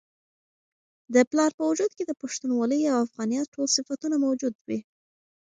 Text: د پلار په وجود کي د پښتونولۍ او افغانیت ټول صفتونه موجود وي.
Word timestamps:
د 1.13 1.15
پلار 1.29 1.51
په 1.57 1.63
وجود 1.69 1.91
کي 1.97 2.03
د 2.07 2.11
پښتونولۍ 2.21 2.81
او 2.93 2.97
افغانیت 3.07 3.45
ټول 3.53 3.67
صفتونه 3.75 4.15
موجود 4.25 4.53
وي. 4.67 4.79